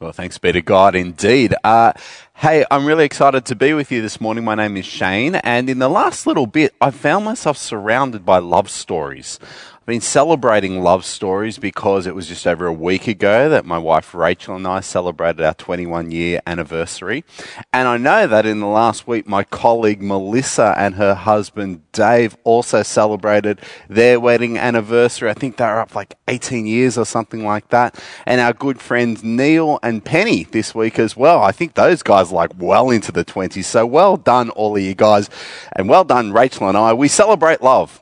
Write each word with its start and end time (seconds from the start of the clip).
Well, 0.00 0.12
thanks 0.12 0.38
be 0.38 0.50
to 0.50 0.62
God 0.62 0.94
indeed. 0.94 1.54
Uh, 1.62 1.92
hey, 2.36 2.64
I'm 2.70 2.86
really 2.86 3.04
excited 3.04 3.44
to 3.44 3.54
be 3.54 3.74
with 3.74 3.92
you 3.92 4.00
this 4.00 4.18
morning. 4.18 4.44
My 4.44 4.54
name 4.54 4.78
is 4.78 4.86
Shane, 4.86 5.34
and 5.34 5.68
in 5.68 5.78
the 5.78 5.90
last 5.90 6.26
little 6.26 6.46
bit, 6.46 6.74
I 6.80 6.90
found 6.90 7.26
myself 7.26 7.58
surrounded 7.58 8.24
by 8.24 8.38
love 8.38 8.70
stories 8.70 9.38
been 9.86 10.00
celebrating 10.00 10.82
love 10.82 11.04
stories 11.04 11.58
because 11.58 12.06
it 12.06 12.14
was 12.14 12.28
just 12.28 12.46
over 12.46 12.66
a 12.66 12.72
week 12.72 13.08
ago 13.08 13.48
that 13.48 13.64
my 13.64 13.78
wife 13.78 14.14
Rachel 14.14 14.54
and 14.54 14.66
I 14.66 14.80
celebrated 14.80 15.40
our 15.40 15.54
21 15.54 16.10
year 16.10 16.40
anniversary. 16.46 17.24
And 17.72 17.88
I 17.88 17.96
know 17.96 18.26
that 18.26 18.44
in 18.44 18.60
the 18.60 18.66
last 18.66 19.06
week, 19.06 19.26
my 19.26 19.42
colleague 19.42 20.02
Melissa 20.02 20.74
and 20.76 20.96
her 20.96 21.14
husband 21.14 21.80
Dave 21.92 22.36
also 22.44 22.82
celebrated 22.82 23.60
their 23.88 24.20
wedding 24.20 24.58
anniversary. 24.58 25.30
I 25.30 25.34
think 25.34 25.56
they 25.56 25.64
were 25.64 25.80
up 25.80 25.94
like 25.94 26.14
18 26.28 26.66
years 26.66 26.98
or 26.98 27.06
something 27.06 27.44
like 27.44 27.68
that. 27.68 27.98
And 28.26 28.40
our 28.40 28.52
good 28.52 28.80
friends 28.80 29.24
Neil 29.24 29.78
and 29.82 30.04
Penny 30.04 30.44
this 30.44 30.74
week 30.74 30.98
as 30.98 31.16
well. 31.16 31.42
I 31.42 31.52
think 31.52 31.74
those 31.74 32.02
guys 32.02 32.30
are 32.30 32.34
like 32.34 32.50
well 32.58 32.90
into 32.90 33.12
the 33.12 33.24
20s. 33.24 33.64
So 33.64 33.86
well 33.86 34.16
done, 34.16 34.50
all 34.50 34.76
of 34.76 34.82
you 34.82 34.94
guys. 34.94 35.30
And 35.72 35.88
well 35.88 36.04
done, 36.04 36.32
Rachel 36.32 36.68
and 36.68 36.76
I. 36.76 36.92
We 36.92 37.08
celebrate 37.08 37.62
love. 37.62 38.00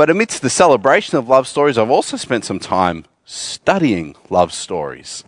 But 0.00 0.08
amidst 0.08 0.40
the 0.40 0.48
celebration 0.48 1.18
of 1.18 1.28
love 1.28 1.46
stories, 1.46 1.76
I've 1.76 1.90
also 1.90 2.16
spent 2.16 2.46
some 2.46 2.58
time 2.58 3.04
studying 3.26 4.16
love 4.30 4.50
stories. 4.50 5.24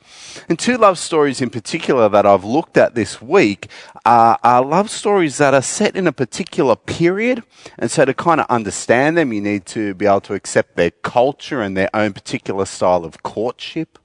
And 0.49 0.59
two 0.59 0.79
love 0.79 0.97
stories 0.97 1.43
in 1.43 1.51
particular 1.51 2.09
that 2.09 2.25
I've 2.25 2.43
looked 2.43 2.79
at 2.79 2.95
this 2.95 3.21
week 3.21 3.69
are, 4.07 4.39
are, 4.43 4.65
love 4.65 4.89
stories 4.89 5.37
that 5.37 5.53
are 5.53 5.61
set 5.61 5.95
in 5.95 6.07
a 6.07 6.11
particular 6.11 6.75
period. 6.75 7.43
And 7.79 7.91
so 7.91 8.07
to 8.07 8.15
kind 8.15 8.41
of 8.41 8.47
understand 8.49 9.19
them, 9.19 9.35
you 9.35 9.43
need 9.43 9.67
to 9.67 9.93
be 9.93 10.07
able 10.07 10.23
to 10.23 10.33
accept 10.33 10.77
their 10.77 10.93
culture 10.93 11.61
and 11.61 11.77
their 11.77 11.91
own 11.93 12.15
particular 12.15 12.65
style 12.65 13.05
of 13.05 13.23
courtship. 13.23 13.99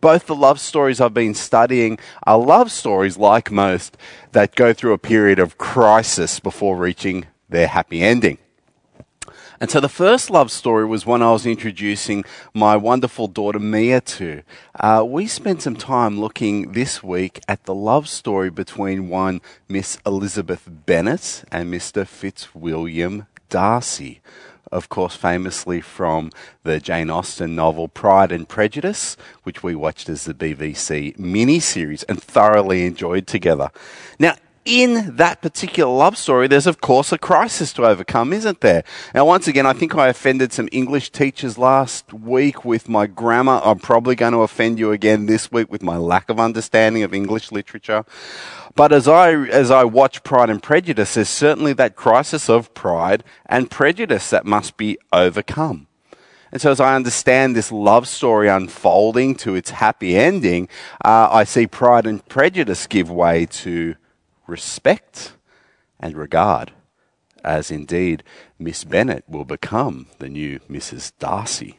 Both 0.00 0.28
the 0.28 0.36
love 0.36 0.60
stories 0.60 1.00
I've 1.00 1.14
been 1.14 1.34
studying 1.34 1.98
are 2.28 2.38
love 2.38 2.70
stories, 2.70 3.16
like 3.16 3.50
most, 3.50 3.96
that 4.30 4.54
go 4.54 4.72
through 4.72 4.92
a 4.92 4.98
period 4.98 5.40
of 5.40 5.58
crisis 5.58 6.38
before 6.38 6.76
reaching 6.76 7.26
their 7.48 7.66
happy 7.66 8.04
ending. 8.04 8.38
And 9.60 9.70
so 9.70 9.80
the 9.80 9.88
first 9.88 10.28
love 10.30 10.50
story 10.50 10.84
was 10.84 11.06
one 11.06 11.22
I 11.22 11.32
was 11.32 11.46
introducing 11.46 12.24
my 12.52 12.76
wonderful 12.76 13.26
daughter 13.26 13.58
Mia 13.58 14.00
to. 14.02 14.42
Uh, 14.78 15.04
we 15.06 15.26
spent 15.26 15.62
some 15.62 15.76
time 15.76 16.20
looking 16.20 16.72
this 16.72 17.02
week 17.02 17.40
at 17.48 17.64
the 17.64 17.74
love 17.74 18.08
story 18.08 18.50
between 18.50 19.08
one 19.08 19.40
Miss 19.68 19.98
Elizabeth 20.04 20.68
Bennet 20.68 21.44
and 21.50 21.72
Mr. 21.72 22.06
Fitzwilliam 22.06 23.26
Darcy. 23.48 24.20
Of 24.72 24.88
course, 24.88 25.14
famously 25.14 25.80
from 25.80 26.32
the 26.64 26.80
Jane 26.80 27.08
Austen 27.08 27.54
novel 27.54 27.88
Pride 27.88 28.32
and 28.32 28.48
Prejudice, 28.48 29.16
which 29.44 29.62
we 29.62 29.74
watched 29.74 30.08
as 30.08 30.24
the 30.24 30.34
BBC 30.34 31.16
miniseries 31.16 32.04
and 32.08 32.20
thoroughly 32.20 32.84
enjoyed 32.84 33.26
together. 33.26 33.70
Now, 34.18 34.34
in 34.66 35.16
that 35.16 35.40
particular 35.40 35.90
love 35.90 36.18
story, 36.18 36.48
there's 36.48 36.66
of 36.66 36.80
course 36.80 37.12
a 37.12 37.18
crisis 37.18 37.72
to 37.74 37.86
overcome, 37.86 38.32
isn't 38.32 38.60
there? 38.60 38.82
Now, 39.14 39.24
once 39.24 39.46
again, 39.46 39.64
I 39.64 39.72
think 39.72 39.94
I 39.94 40.08
offended 40.08 40.52
some 40.52 40.68
English 40.72 41.10
teachers 41.10 41.56
last 41.56 42.12
week 42.12 42.64
with 42.64 42.88
my 42.88 43.06
grammar. 43.06 43.60
I'm 43.64 43.78
probably 43.78 44.16
going 44.16 44.32
to 44.32 44.40
offend 44.40 44.78
you 44.78 44.90
again 44.90 45.26
this 45.26 45.52
week 45.52 45.70
with 45.70 45.82
my 45.82 45.96
lack 45.96 46.28
of 46.28 46.40
understanding 46.40 47.04
of 47.04 47.14
English 47.14 47.52
literature. 47.52 48.04
But 48.74 48.92
as 48.92 49.08
I, 49.08 49.32
as 49.32 49.70
I 49.70 49.84
watch 49.84 50.24
Pride 50.24 50.50
and 50.50 50.62
Prejudice, 50.62 51.14
there's 51.14 51.28
certainly 51.28 51.72
that 51.74 51.96
crisis 51.96 52.50
of 52.50 52.74
pride 52.74 53.22
and 53.46 53.70
prejudice 53.70 54.28
that 54.30 54.44
must 54.44 54.76
be 54.76 54.98
overcome. 55.12 55.86
And 56.52 56.60
so, 56.60 56.70
as 56.70 56.80
I 56.80 56.94
understand 56.94 57.54
this 57.54 57.72
love 57.72 58.06
story 58.08 58.48
unfolding 58.48 59.34
to 59.36 59.54
its 59.54 59.70
happy 59.70 60.16
ending, 60.16 60.68
uh, 61.04 61.28
I 61.30 61.44
see 61.44 61.66
Pride 61.66 62.06
and 62.06 62.26
Prejudice 62.28 62.86
give 62.86 63.10
way 63.10 63.46
to 63.46 63.96
respect 64.46 65.32
and 65.98 66.16
regard, 66.16 66.72
as 67.44 67.70
indeed 67.70 68.22
Miss 68.58 68.84
Bennet 68.84 69.24
will 69.28 69.44
become 69.44 70.06
the 70.18 70.28
new 70.28 70.60
Mrs. 70.70 71.12
Darcy. 71.18 71.78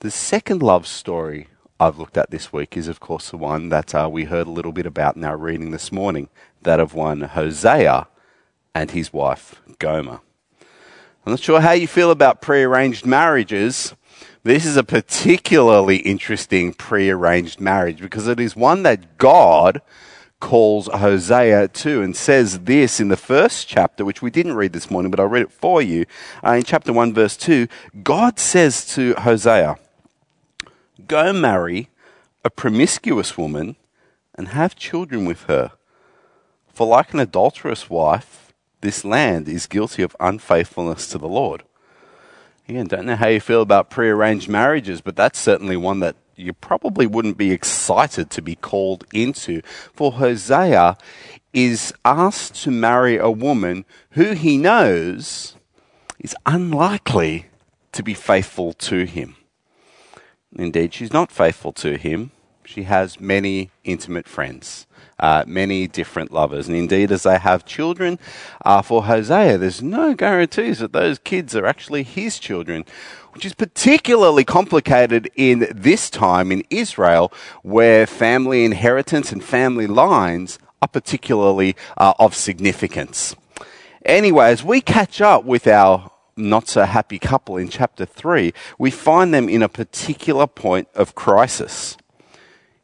The 0.00 0.10
second 0.10 0.62
love 0.62 0.86
story 0.86 1.48
I've 1.78 1.98
looked 1.98 2.16
at 2.16 2.30
this 2.30 2.52
week 2.52 2.76
is, 2.76 2.88
of 2.88 3.00
course, 3.00 3.30
the 3.30 3.36
one 3.36 3.68
that 3.68 3.94
uh, 3.94 4.08
we 4.10 4.24
heard 4.24 4.46
a 4.46 4.50
little 4.50 4.72
bit 4.72 4.86
about 4.86 5.16
in 5.16 5.24
our 5.24 5.36
reading 5.36 5.70
this 5.70 5.92
morning 5.92 6.28
that 6.62 6.80
of 6.80 6.94
one 6.94 7.20
Hosea 7.20 8.08
and 8.74 8.90
his 8.90 9.12
wife 9.12 9.60
Gomer. 9.78 10.20
I'm 11.24 11.32
not 11.32 11.40
sure 11.40 11.60
how 11.60 11.72
you 11.72 11.88
feel 11.88 12.10
about 12.10 12.40
prearranged 12.40 13.04
marriages. 13.04 13.94
This 14.42 14.64
is 14.64 14.76
a 14.76 14.84
particularly 14.84 15.96
interesting 15.96 16.72
prearranged 16.72 17.60
marriage 17.60 18.00
because 18.00 18.28
it 18.28 18.38
is 18.38 18.54
one 18.54 18.84
that 18.84 19.18
God 19.18 19.82
calls 20.46 20.86
Hosea 20.86 21.66
to 21.66 22.02
and 22.02 22.14
says 22.14 22.60
this 22.60 23.00
in 23.00 23.08
the 23.08 23.16
first 23.16 23.66
chapter, 23.66 24.04
which 24.04 24.22
we 24.22 24.30
didn't 24.30 24.54
read 24.54 24.72
this 24.72 24.92
morning, 24.92 25.10
but 25.10 25.18
I'll 25.18 25.26
read 25.26 25.42
it 25.42 25.50
for 25.50 25.82
you. 25.82 26.06
Uh, 26.44 26.52
in 26.52 26.62
chapter 26.62 26.92
1, 26.92 27.12
verse 27.12 27.36
2, 27.36 27.66
God 28.04 28.38
says 28.38 28.86
to 28.94 29.14
Hosea, 29.14 29.76
Go 31.08 31.32
marry 31.32 31.88
a 32.44 32.50
promiscuous 32.50 33.36
woman 33.36 33.74
and 34.36 34.46
have 34.48 34.76
children 34.76 35.24
with 35.24 35.42
her. 35.46 35.72
For 36.68 36.86
like 36.86 37.12
an 37.12 37.18
adulterous 37.18 37.90
wife, 37.90 38.52
this 38.82 39.04
land 39.04 39.48
is 39.48 39.66
guilty 39.66 40.04
of 40.04 40.14
unfaithfulness 40.20 41.08
to 41.08 41.18
the 41.18 41.26
Lord. 41.26 41.64
Again, 42.68 42.86
don't 42.86 43.06
know 43.06 43.16
how 43.16 43.26
you 43.26 43.40
feel 43.40 43.62
about 43.62 43.90
prearranged 43.90 44.48
marriages, 44.48 45.00
but 45.00 45.16
that's 45.16 45.40
certainly 45.40 45.76
one 45.76 45.98
that 45.98 46.14
you 46.36 46.52
probably 46.52 47.06
wouldn't 47.06 47.38
be 47.38 47.50
excited 47.50 48.30
to 48.30 48.42
be 48.42 48.54
called 48.54 49.04
into. 49.12 49.62
For 49.94 50.12
Hosea 50.12 50.96
is 51.52 51.94
asked 52.04 52.62
to 52.62 52.70
marry 52.70 53.16
a 53.16 53.30
woman 53.30 53.84
who 54.10 54.32
he 54.32 54.58
knows 54.58 55.56
is 56.20 56.36
unlikely 56.44 57.46
to 57.92 58.02
be 58.02 58.14
faithful 58.14 58.72
to 58.74 59.04
him. 59.04 59.36
Indeed, 60.54 60.94
she's 60.94 61.12
not 61.12 61.32
faithful 61.32 61.72
to 61.74 61.96
him. 61.96 62.30
She 62.66 62.82
has 62.82 63.20
many 63.20 63.70
intimate 63.84 64.28
friends, 64.28 64.86
uh, 65.20 65.44
many 65.46 65.86
different 65.86 66.32
lovers. 66.32 66.68
And 66.68 66.76
indeed, 66.76 67.12
as 67.12 67.22
they 67.22 67.38
have 67.38 67.64
children, 67.64 68.18
uh, 68.64 68.82
for 68.82 69.04
Hosea, 69.04 69.56
there's 69.56 69.82
no 69.82 70.14
guarantees 70.14 70.80
that 70.80 70.92
those 70.92 71.18
kids 71.18 71.54
are 71.54 71.66
actually 71.66 72.02
his 72.02 72.38
children 72.38 72.84
which 73.36 73.44
is 73.44 73.52
particularly 73.52 74.44
complicated 74.44 75.30
in 75.36 75.68
this 75.70 76.08
time 76.08 76.50
in 76.50 76.64
Israel, 76.70 77.30
where 77.62 78.06
family 78.06 78.64
inheritance 78.64 79.30
and 79.30 79.44
family 79.44 79.86
lines 79.86 80.58
are 80.80 80.88
particularly 80.88 81.76
uh, 81.98 82.14
of 82.18 82.34
significance. 82.34 83.36
Anyway, 84.06 84.46
as 84.46 84.64
we 84.64 84.80
catch 84.80 85.20
up 85.20 85.44
with 85.44 85.66
our 85.66 86.10
not 86.34 86.66
so 86.66 86.84
happy 86.84 87.18
couple 87.18 87.58
in 87.58 87.68
chapter 87.68 88.06
3, 88.06 88.54
we 88.78 88.90
find 88.90 89.34
them 89.34 89.50
in 89.50 89.62
a 89.62 89.68
particular 89.68 90.46
point 90.46 90.88
of 90.94 91.14
crisis. 91.14 91.98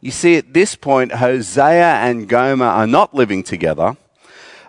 You 0.03 0.11
see, 0.11 0.35
at 0.37 0.53
this 0.53 0.75
point, 0.75 1.13
Hosea 1.13 1.95
and 2.03 2.29
Gomer 2.29 2.67
are 2.67 2.89
not 2.89 3.15
living 3.15 3.45
together, 3.45 3.97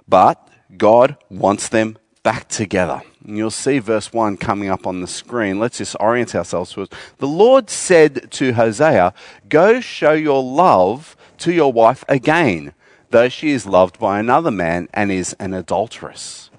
but 0.07 0.47
God 0.77 1.17
wants 1.31 1.69
them 1.69 1.97
back 2.21 2.47
together. 2.49 3.01
And 3.25 3.35
you'll 3.35 3.49
see 3.49 3.79
verse 3.79 4.13
1 4.13 4.37
coming 4.37 4.69
up 4.69 4.85
on 4.85 5.01
the 5.01 5.07
screen. 5.07 5.59
Let's 5.59 5.79
just 5.79 5.95
orient 5.99 6.35
ourselves 6.35 6.73
to 6.73 6.83
it. 6.83 6.93
The 7.17 7.27
Lord 7.27 7.71
said 7.71 8.31
to 8.33 8.53
Hosea, 8.53 9.11
Go 9.49 9.81
show 9.81 10.11
your 10.11 10.43
love 10.43 11.17
to 11.39 11.51
your 11.51 11.73
wife 11.73 12.05
again, 12.07 12.75
though 13.09 13.27
she 13.27 13.49
is 13.49 13.65
loved 13.65 13.97
by 13.97 14.19
another 14.19 14.51
man 14.51 14.87
and 14.93 15.11
is 15.11 15.35
an 15.39 15.55
adulteress. 15.55 16.51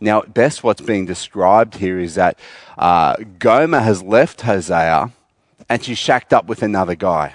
Now, 0.00 0.22
at 0.22 0.34
best, 0.34 0.64
what's 0.64 0.80
being 0.80 1.06
described 1.06 1.76
here 1.76 2.00
is 2.00 2.16
that 2.16 2.36
uh, 2.76 3.14
Gomer 3.38 3.80
has 3.80 4.02
left 4.02 4.40
Hosea 4.40 5.12
and 5.68 5.84
she's 5.84 5.98
shacked 5.98 6.32
up 6.32 6.46
with 6.46 6.64
another 6.64 6.96
guy. 6.96 7.34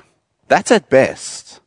That's 0.51 0.69
at 0.69 0.89
best. 0.89 1.61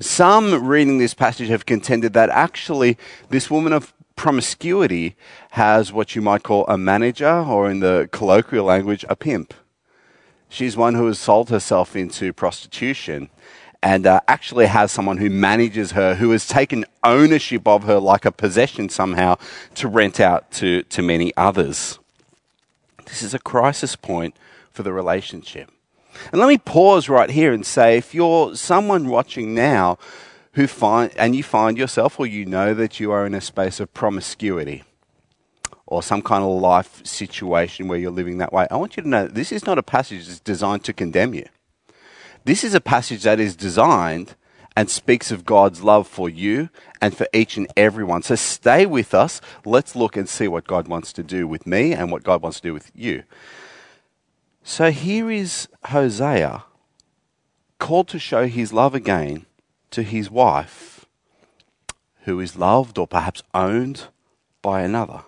Some 0.00 0.66
reading 0.66 0.96
this 0.96 1.12
passage 1.12 1.50
have 1.50 1.66
contended 1.66 2.14
that 2.14 2.30
actually 2.30 2.96
this 3.28 3.50
woman 3.50 3.74
of 3.74 3.92
promiscuity 4.16 5.16
has 5.50 5.92
what 5.92 6.16
you 6.16 6.22
might 6.22 6.42
call 6.42 6.64
a 6.66 6.78
manager, 6.78 7.28
or 7.28 7.70
in 7.70 7.80
the 7.80 8.08
colloquial 8.12 8.64
language, 8.64 9.04
a 9.10 9.16
pimp. 9.16 9.52
She's 10.48 10.78
one 10.78 10.94
who 10.94 11.06
has 11.08 11.18
sold 11.18 11.50
herself 11.50 11.94
into 11.94 12.32
prostitution 12.32 13.28
and 13.82 14.06
uh, 14.06 14.20
actually 14.26 14.64
has 14.64 14.90
someone 14.90 15.18
who 15.18 15.28
manages 15.28 15.90
her, 15.90 16.14
who 16.14 16.30
has 16.30 16.48
taken 16.48 16.86
ownership 17.04 17.68
of 17.68 17.82
her 17.82 17.98
like 17.98 18.24
a 18.24 18.32
possession 18.32 18.88
somehow 18.88 19.36
to 19.74 19.88
rent 19.88 20.20
out 20.20 20.50
to, 20.52 20.84
to 20.84 21.02
many 21.02 21.34
others. 21.36 21.98
This 23.04 23.22
is 23.22 23.34
a 23.34 23.38
crisis 23.38 23.94
point 23.94 24.34
for 24.72 24.82
the 24.82 24.94
relationship. 24.94 25.70
And 26.32 26.40
let 26.40 26.48
me 26.48 26.58
pause 26.58 27.08
right 27.08 27.30
here 27.30 27.52
and 27.52 27.64
say 27.64 27.96
if 27.96 28.14
you're 28.14 28.54
someone 28.56 29.08
watching 29.08 29.54
now 29.54 29.98
who 30.52 30.66
find, 30.66 31.12
and 31.16 31.36
you 31.36 31.42
find 31.42 31.76
yourself 31.76 32.18
or 32.18 32.26
you 32.26 32.46
know 32.46 32.74
that 32.74 32.98
you 32.98 33.12
are 33.12 33.26
in 33.26 33.34
a 33.34 33.40
space 33.40 33.78
of 33.80 33.92
promiscuity 33.92 34.84
or 35.86 36.02
some 36.02 36.22
kind 36.22 36.42
of 36.42 36.60
life 36.60 37.04
situation 37.06 37.88
where 37.88 37.98
you're 37.98 38.10
living 38.10 38.38
that 38.38 38.52
way, 38.52 38.66
I 38.70 38.76
want 38.76 38.96
you 38.96 39.02
to 39.02 39.08
know 39.08 39.28
this 39.28 39.52
is 39.52 39.66
not 39.66 39.78
a 39.78 39.82
passage 39.82 40.26
that's 40.26 40.40
designed 40.40 40.84
to 40.84 40.92
condemn 40.92 41.34
you. 41.34 41.46
This 42.44 42.64
is 42.64 42.74
a 42.74 42.80
passage 42.80 43.24
that 43.24 43.40
is 43.40 43.56
designed 43.56 44.34
and 44.76 44.90
speaks 44.90 45.30
of 45.30 45.44
God's 45.44 45.82
love 45.82 46.06
for 46.06 46.28
you 46.28 46.68
and 47.00 47.16
for 47.16 47.26
each 47.32 47.56
and 47.56 47.66
everyone. 47.76 48.22
So 48.22 48.34
stay 48.34 48.84
with 48.84 49.14
us. 49.14 49.40
Let's 49.64 49.96
look 49.96 50.16
and 50.16 50.28
see 50.28 50.46
what 50.46 50.66
God 50.66 50.86
wants 50.86 51.12
to 51.14 51.22
do 51.22 51.48
with 51.48 51.66
me 51.66 51.92
and 51.92 52.12
what 52.12 52.22
God 52.22 52.42
wants 52.42 52.60
to 52.60 52.68
do 52.68 52.74
with 52.74 52.92
you. 52.94 53.24
So 54.68 54.90
here 54.90 55.30
is 55.30 55.68
Hosea 55.84 56.64
called 57.78 58.08
to 58.08 58.18
show 58.18 58.48
his 58.48 58.72
love 58.72 58.96
again 58.96 59.46
to 59.92 60.02
his 60.02 60.28
wife, 60.28 61.06
who 62.24 62.40
is 62.40 62.56
loved 62.56 62.98
or 62.98 63.06
perhaps 63.06 63.44
owned 63.54 64.08
by 64.62 64.82
another. 64.82 65.22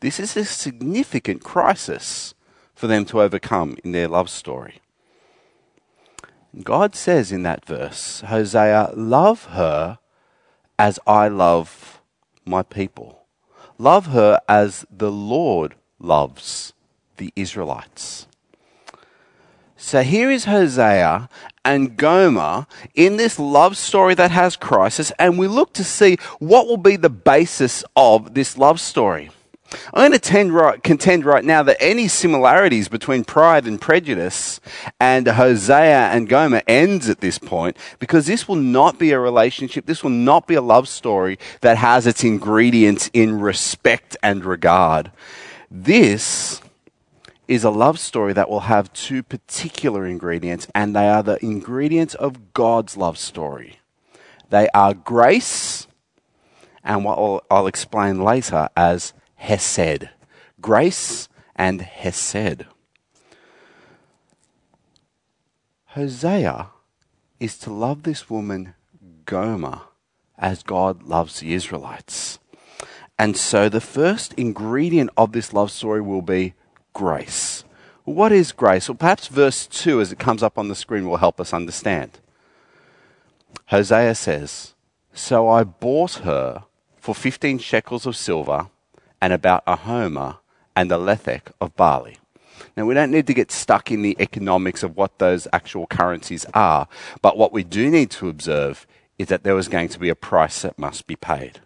This 0.00 0.18
is 0.18 0.34
a 0.34 0.46
significant 0.46 1.44
crisis 1.44 2.32
for 2.74 2.86
them 2.86 3.04
to 3.04 3.20
overcome 3.20 3.76
in 3.84 3.92
their 3.92 4.08
love 4.08 4.30
story. 4.30 4.80
God 6.62 6.94
says 6.94 7.30
in 7.30 7.42
that 7.42 7.66
verse, 7.66 8.22
Hosea, 8.22 8.92
love 8.96 9.44
her 9.50 9.98
as 10.78 10.98
I 11.06 11.28
love 11.28 12.00
my 12.46 12.62
people. 12.62 13.26
Love 13.76 14.06
her 14.06 14.40
as 14.48 14.86
the 14.90 15.12
Lord 15.12 15.74
loves 15.98 16.72
the 17.18 17.30
Israelites. 17.36 18.26
So 19.84 20.02
here 20.02 20.30
is 20.30 20.46
Hosea 20.46 21.28
and 21.62 21.94
Gomer 21.98 22.66
in 22.94 23.18
this 23.18 23.38
love 23.38 23.76
story 23.76 24.14
that 24.14 24.30
has 24.30 24.56
crisis, 24.56 25.12
and 25.18 25.38
we 25.38 25.46
look 25.46 25.74
to 25.74 25.84
see 25.84 26.16
what 26.38 26.66
will 26.66 26.78
be 26.78 26.96
the 26.96 27.10
basis 27.10 27.84
of 27.94 28.32
this 28.32 28.56
love 28.56 28.80
story. 28.80 29.30
I'm 29.92 30.10
going 30.10 30.18
to 30.18 30.80
contend 30.82 31.26
right 31.26 31.44
now 31.44 31.62
that 31.64 31.76
any 31.82 32.08
similarities 32.08 32.88
between 32.88 33.24
pride 33.24 33.66
and 33.66 33.78
prejudice 33.78 34.58
and 34.98 35.26
Hosea 35.26 36.08
and 36.08 36.30
Gomer 36.30 36.62
ends 36.66 37.10
at 37.10 37.20
this 37.20 37.38
point 37.38 37.76
because 37.98 38.24
this 38.24 38.48
will 38.48 38.56
not 38.56 38.98
be 38.98 39.10
a 39.12 39.20
relationship, 39.20 39.84
this 39.84 40.02
will 40.02 40.08
not 40.08 40.46
be 40.46 40.54
a 40.54 40.62
love 40.62 40.88
story 40.88 41.38
that 41.60 41.76
has 41.76 42.06
its 42.06 42.24
ingredients 42.24 43.10
in 43.12 43.38
respect 43.38 44.16
and 44.22 44.46
regard. 44.46 45.12
This 45.70 46.62
is 47.46 47.64
a 47.64 47.70
love 47.70 47.98
story 47.98 48.32
that 48.32 48.48
will 48.48 48.60
have 48.60 48.92
two 48.92 49.22
particular 49.22 50.06
ingredients, 50.06 50.66
and 50.74 50.94
they 50.94 51.08
are 51.08 51.22
the 51.22 51.44
ingredients 51.44 52.14
of 52.14 52.52
God's 52.54 52.96
love 52.96 53.18
story. 53.18 53.80
They 54.50 54.68
are 54.74 54.94
grace 54.94 55.86
and 56.84 57.04
what 57.04 57.18
I'll, 57.18 57.42
I'll 57.50 57.66
explain 57.66 58.22
later 58.22 58.68
as 58.76 59.14
Hesed. 59.36 60.10
Grace 60.60 61.28
and 61.56 61.80
Hesed. 61.80 62.66
Hosea 65.86 66.70
is 67.40 67.56
to 67.58 67.72
love 67.72 68.02
this 68.02 68.28
woman, 68.28 68.74
Gomer, 69.24 69.82
as 70.38 70.62
God 70.62 71.02
loves 71.04 71.40
the 71.40 71.54
Israelites. 71.54 72.38
And 73.18 73.36
so 73.36 73.68
the 73.68 73.80
first 73.80 74.34
ingredient 74.34 75.10
of 75.16 75.32
this 75.32 75.52
love 75.52 75.70
story 75.70 76.00
will 76.00 76.22
be 76.22 76.54
grace. 76.94 77.64
What 78.04 78.32
is 78.32 78.52
grace? 78.52 78.88
Well, 78.88 78.96
perhaps 78.96 79.28
verse 79.28 79.66
2, 79.66 80.00
as 80.00 80.12
it 80.12 80.18
comes 80.18 80.42
up 80.42 80.56
on 80.56 80.68
the 80.68 80.74
screen, 80.74 81.06
will 81.06 81.18
help 81.18 81.40
us 81.40 81.52
understand. 81.52 82.20
Hosea 83.66 84.14
says, 84.14 84.74
So 85.12 85.48
I 85.48 85.64
bought 85.64 86.14
her 86.24 86.64
for 86.98 87.14
15 87.14 87.58
shekels 87.58 88.06
of 88.06 88.16
silver 88.16 88.68
and 89.20 89.32
about 89.32 89.62
a 89.66 89.76
homer 89.76 90.36
and 90.76 90.90
a 90.90 90.96
lethek 90.96 91.52
of 91.60 91.76
barley. 91.76 92.18
Now, 92.76 92.86
we 92.86 92.94
don't 92.94 93.10
need 93.10 93.26
to 93.26 93.34
get 93.34 93.52
stuck 93.52 93.90
in 93.90 94.02
the 94.02 94.16
economics 94.18 94.82
of 94.82 94.96
what 94.96 95.18
those 95.18 95.46
actual 95.52 95.86
currencies 95.86 96.46
are, 96.54 96.88
but 97.22 97.36
what 97.36 97.52
we 97.52 97.62
do 97.62 97.90
need 97.90 98.10
to 98.12 98.28
observe 98.28 98.86
is 99.18 99.28
that 99.28 99.44
there 99.44 99.54
was 99.54 99.68
going 99.68 99.88
to 99.88 99.98
be 99.98 100.08
a 100.08 100.14
price 100.14 100.62
that 100.62 100.78
must 100.78 101.06
be 101.06 101.16
paid. 101.16 101.60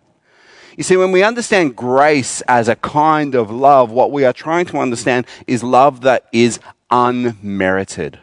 You 0.79 0.85
see, 0.85 0.97
when 0.97 1.11
we 1.11 1.25
understand 1.25 1.75
grace 1.75 2.41
as 2.43 2.69
a 2.69 2.77
kind 2.77 3.35
of 3.35 3.51
love, 3.51 3.91
what 3.91 4.13
we 4.13 4.25
are 4.25 4.33
trying 4.33 4.65
to 4.67 4.79
understand 4.79 5.27
is 5.49 5.65
love 5.65 6.03
that 6.03 6.27
is 6.33 6.61
unmerited. 6.89 8.21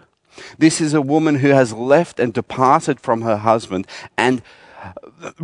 This 0.58 0.80
is 0.80 0.94
a 0.94 1.02
woman 1.02 1.36
who 1.36 1.50
has 1.50 1.74
left 1.74 2.18
and 2.18 2.34
departed 2.34 3.02
from 3.02 3.24
her 3.24 3.36
husband, 3.36 3.88
and 4.18 4.42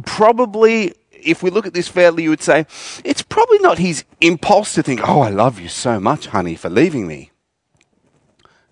probably 0.06 0.94
if 1.12 1.44
we 1.44 1.50
look 1.50 1.66
at 1.68 1.74
this 1.74 1.90
fairly, 1.90 2.24
you 2.24 2.30
would 2.30 2.42
say, 2.42 2.66
it's 3.04 3.22
probably 3.22 3.60
not 3.60 3.78
his 3.78 4.06
impulse 4.22 4.74
to 4.76 4.82
think, 4.82 5.02
oh, 5.06 5.20
I 5.20 5.32
love 5.32 5.60
you 5.60 5.68
so 5.68 6.00
much, 6.00 6.28
honey, 6.28 6.56
for 6.56 6.70
leaving 6.70 7.08
me. 7.08 7.32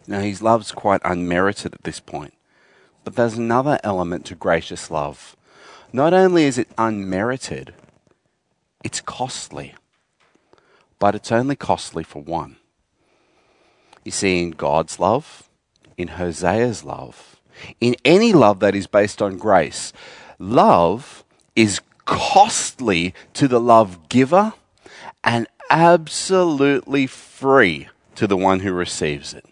No, 0.07 0.21
his 0.21 0.41
love's 0.41 0.71
quite 0.71 1.01
unmerited 1.03 1.73
at 1.73 1.83
this 1.83 1.99
point. 1.99 2.33
But 3.03 3.17
there's 3.17 3.37
another 3.37 3.79
element 3.83 4.25
to 4.27 4.35
gracious 4.35 4.89
love. 4.89 5.35
Not 5.91 6.13
only 6.13 6.45
is 6.45 6.57
it 6.57 6.69
unmerited, 6.77 7.73
it's 8.83 9.01
costly. 9.01 9.75
But 10.99 11.15
it's 11.15 11.31
only 11.31 11.55
costly 11.55 12.03
for 12.03 12.21
one. 12.21 12.57
You 14.03 14.11
see, 14.11 14.41
in 14.41 14.51
God's 14.51 14.99
love, 14.99 15.49
in 15.97 16.09
Hosea's 16.09 16.83
love, 16.83 17.39
in 17.79 17.95
any 18.05 18.33
love 18.33 18.59
that 18.59 18.75
is 18.75 18.87
based 18.87 19.21
on 19.21 19.37
grace, 19.37 19.93
love 20.37 21.23
is 21.55 21.81
costly 22.05 23.13
to 23.33 23.47
the 23.47 23.59
love 23.59 24.09
giver 24.09 24.53
and 25.23 25.47
absolutely 25.69 27.05
free 27.05 27.87
to 28.15 28.27
the 28.27 28.37
one 28.37 28.61
who 28.61 28.73
receives 28.73 29.33
it. 29.33 29.45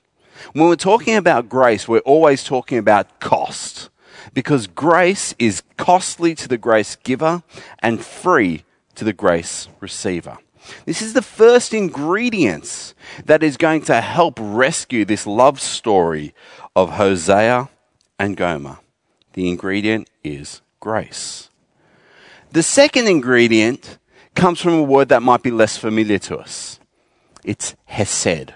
When 0.54 0.68
we're 0.68 0.76
talking 0.76 1.16
about 1.16 1.50
grace, 1.50 1.88
we're 1.88 2.00
always 2.00 2.44
talking 2.44 2.78
about 2.78 3.20
cost 3.20 3.90
because 4.34 4.68
grace 4.68 5.36
is 5.38 5.64
costly 5.78 6.36
to 6.36 6.48
the 6.48 6.58
grace 6.58 6.96
giver 6.96 7.44
and 7.80 8.04
free 8.04 8.64
to 8.98 9.06
the 9.06 9.14
grace 9.14 9.70
receiver. 9.80 10.38
This 10.86 11.02
is 11.02 11.14
the 11.14 11.22
first 11.22 11.74
ingredient 11.74 12.94
that 13.26 13.42
is 13.42 13.58
going 13.58 13.84
to 13.84 14.02
help 14.02 14.38
rescue 14.42 15.06
this 15.06 15.26
love 15.26 15.62
story 15.62 16.34
of 16.76 16.92
Hosea 16.92 17.70
and 18.20 18.36
Gomer. 18.36 18.80
The 19.34 19.50
ingredient 19.50 20.10
is 20.24 20.62
grace. 20.80 21.50
The 22.52 22.64
second 22.64 23.08
ingredient 23.08 23.98
comes 24.36 24.60
from 24.60 24.74
a 24.74 24.84
word 24.84 25.10
that 25.10 25.22
might 25.22 25.44
be 25.44 25.52
less 25.52 25.78
familiar 25.78 26.20
to 26.20 26.38
us. 26.38 26.80
It's 27.44 27.76
hesed. 27.86 28.54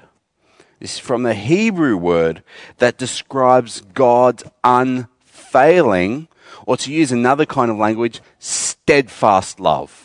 This 0.79 0.95
is 0.95 0.99
from 0.99 1.23
the 1.23 1.35
Hebrew 1.35 1.95
word 1.95 2.43
that 2.79 2.97
describes 2.97 3.81
God's 3.93 4.43
unfailing, 4.63 6.27
or 6.65 6.77
to 6.77 6.91
use 6.91 7.11
another 7.11 7.45
kind 7.45 7.69
of 7.69 7.77
language, 7.77 8.21
steadfast 8.39 9.59
love. 9.59 10.00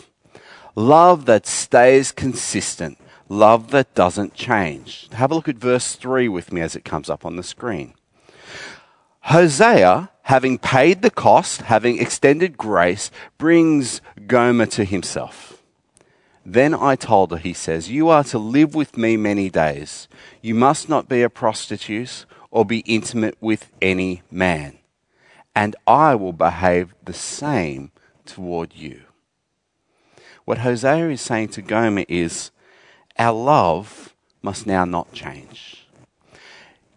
Love 0.76 1.24
that 1.24 1.46
stays 1.46 2.12
consistent. 2.12 2.98
Love 3.28 3.70
that 3.72 3.92
doesn't 3.94 4.34
change. 4.34 5.08
Have 5.12 5.32
a 5.32 5.34
look 5.34 5.48
at 5.48 5.56
verse 5.56 5.96
3 5.96 6.28
with 6.28 6.52
me 6.52 6.60
as 6.60 6.76
it 6.76 6.84
comes 6.84 7.10
up 7.10 7.24
on 7.24 7.36
the 7.36 7.42
screen. 7.42 7.94
Hosea 9.22 10.10
having 10.26 10.58
paid 10.58 11.02
the 11.02 11.10
cost, 11.10 11.62
having 11.62 12.00
extended 12.00 12.58
grace, 12.58 13.12
brings 13.38 14.00
Gomer 14.26 14.66
to 14.66 14.84
himself. 14.84 15.62
Then 16.44 16.74
I 16.74 16.96
told 16.96 17.30
her, 17.30 17.36
he 17.36 17.52
says, 17.52 17.90
You 17.90 18.08
are 18.08 18.24
to 18.24 18.38
live 18.38 18.74
with 18.74 18.96
me 18.96 19.16
many 19.16 19.50
days. 19.50 20.08
You 20.42 20.54
must 20.54 20.88
not 20.88 21.08
be 21.08 21.22
a 21.22 21.30
prostitute 21.30 22.26
or 22.50 22.64
be 22.64 22.80
intimate 22.80 23.36
with 23.40 23.70
any 23.80 24.22
man. 24.30 24.78
And 25.54 25.74
I 25.86 26.16
will 26.16 26.32
behave 26.32 26.94
the 27.04 27.12
same 27.12 27.92
toward 28.24 28.74
you. 28.74 29.05
What 30.46 30.58
Hosea 30.58 31.10
is 31.10 31.20
saying 31.20 31.48
to 31.48 31.60
Gomer 31.60 32.04
is, 32.08 32.52
Our 33.18 33.32
love 33.32 34.14
must 34.42 34.64
now 34.64 34.84
not 34.84 35.12
change. 35.12 35.88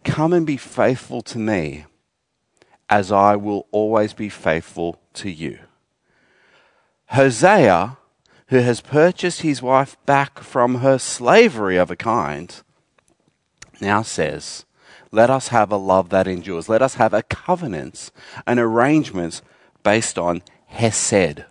Come 0.04 0.34
and 0.34 0.46
be 0.46 0.56
faithful 0.56 1.24
to 1.24 1.40
me 1.40 1.86
as 2.90 3.12
I 3.12 3.36
will 3.36 3.68
always 3.72 4.14
be 4.14 4.30
faithful 4.30 5.00
to 5.16 5.32
you. 5.32 5.60
Hosea, 7.08 7.98
who 8.50 8.60
has 8.60 8.82
purchased 8.82 9.42
his 9.42 9.64
wife 9.64 9.98
back 10.06 10.40
from 10.40 10.76
her 10.76 11.00
slavery 11.00 11.78
of 11.78 11.90
a 11.90 11.96
kind, 11.96 12.56
now 13.82 14.04
says, 14.04 14.66
Let 15.12 15.32
us 15.32 15.48
have 15.48 15.72
a 15.72 15.78
love 15.78 16.10
that 16.10 16.28
endures. 16.28 16.70
Let 16.70 16.84
us 16.84 16.96
have 16.96 17.16
a 17.16 17.24
covenant 17.24 18.12
an 18.46 18.60
arrangement 18.60 19.42
based 19.82 20.20
on 20.20 20.44
Hesed, 20.68 21.46